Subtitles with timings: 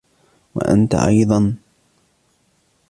[0.55, 1.55] وأنت أيضًا.